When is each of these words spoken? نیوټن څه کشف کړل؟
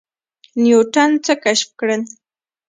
نیوټن 0.63 1.09
څه 1.25 1.33
کشف 1.43 1.69
کړل؟ 1.79 2.01